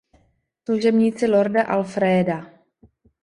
[0.65, 2.49] Služebníci Lorda Alfréda.